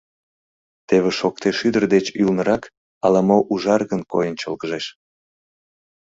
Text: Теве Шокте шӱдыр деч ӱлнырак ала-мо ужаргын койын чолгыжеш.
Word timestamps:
Теве 0.87 1.09
Шокте 1.19 1.49
шӱдыр 1.57 1.83
деч 1.93 2.05
ӱлнырак 2.21 2.63
ала-мо 3.05 3.37
ужаргын 3.53 4.01
койын 4.11 4.35
чолгыжеш. 4.41 4.85